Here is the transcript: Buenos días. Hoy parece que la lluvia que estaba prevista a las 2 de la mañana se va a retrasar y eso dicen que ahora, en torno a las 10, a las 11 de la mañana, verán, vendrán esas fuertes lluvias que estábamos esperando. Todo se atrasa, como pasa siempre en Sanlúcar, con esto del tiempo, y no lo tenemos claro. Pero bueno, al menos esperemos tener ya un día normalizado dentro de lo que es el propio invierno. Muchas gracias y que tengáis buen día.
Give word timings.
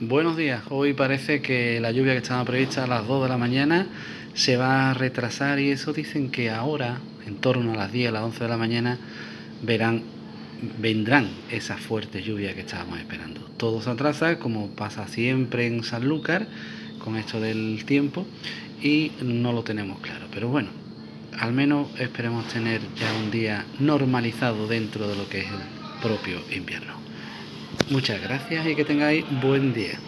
Buenos 0.00 0.36
días. 0.36 0.62
Hoy 0.70 0.92
parece 0.92 1.42
que 1.42 1.80
la 1.80 1.90
lluvia 1.90 2.12
que 2.12 2.18
estaba 2.18 2.44
prevista 2.44 2.84
a 2.84 2.86
las 2.86 3.04
2 3.08 3.24
de 3.24 3.28
la 3.28 3.36
mañana 3.36 3.88
se 4.32 4.56
va 4.56 4.92
a 4.92 4.94
retrasar 4.94 5.58
y 5.58 5.72
eso 5.72 5.92
dicen 5.92 6.30
que 6.30 6.50
ahora, 6.50 7.00
en 7.26 7.34
torno 7.34 7.72
a 7.72 7.76
las 7.76 7.90
10, 7.90 8.10
a 8.10 8.12
las 8.12 8.22
11 8.22 8.44
de 8.44 8.48
la 8.48 8.56
mañana, 8.56 8.98
verán, 9.60 10.04
vendrán 10.78 11.28
esas 11.50 11.80
fuertes 11.80 12.24
lluvias 12.24 12.54
que 12.54 12.60
estábamos 12.60 13.00
esperando. 13.00 13.40
Todo 13.56 13.82
se 13.82 13.90
atrasa, 13.90 14.38
como 14.38 14.68
pasa 14.68 15.08
siempre 15.08 15.66
en 15.66 15.82
Sanlúcar, 15.82 16.46
con 17.00 17.16
esto 17.16 17.40
del 17.40 17.84
tiempo, 17.84 18.24
y 18.80 19.10
no 19.20 19.52
lo 19.52 19.64
tenemos 19.64 19.98
claro. 19.98 20.26
Pero 20.32 20.46
bueno, 20.46 20.68
al 21.40 21.52
menos 21.52 21.88
esperemos 21.98 22.46
tener 22.46 22.82
ya 22.94 23.12
un 23.14 23.32
día 23.32 23.66
normalizado 23.80 24.68
dentro 24.68 25.08
de 25.08 25.16
lo 25.16 25.28
que 25.28 25.40
es 25.40 25.46
el 25.46 26.00
propio 26.00 26.40
invierno. 26.54 27.07
Muchas 27.90 28.20
gracias 28.20 28.66
y 28.66 28.74
que 28.74 28.84
tengáis 28.84 29.24
buen 29.42 29.72
día. 29.72 29.98